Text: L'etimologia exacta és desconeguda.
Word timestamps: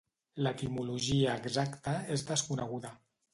L'etimologia 0.45 1.35
exacta 1.41 1.93
és 2.17 2.25
desconeguda. 2.31 2.95